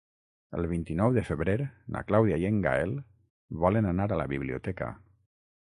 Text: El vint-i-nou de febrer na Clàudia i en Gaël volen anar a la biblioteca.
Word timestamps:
El 0.59 0.67
vint-i-nou 0.71 1.17
de 1.17 1.23
febrer 1.27 1.55
na 1.95 2.01
Clàudia 2.09 2.41
i 2.45 2.49
en 2.51 2.59
Gaël 2.65 2.97
volen 3.67 3.93
anar 3.95 4.09
a 4.17 4.21
la 4.23 4.29
biblioteca. 4.37 4.93